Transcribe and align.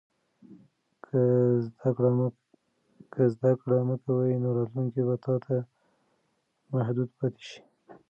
که 3.11 3.27
زده 3.33 3.51
کړه 3.61 3.79
مه 3.87 3.95
کوې، 4.03 4.33
نو 4.43 4.49
راتلونکی 4.57 5.01
به 5.07 5.15
تا 5.23 5.33
ته 5.45 5.55
محدود 6.73 7.09
پاتې 7.17 7.43
شي. 7.49 7.61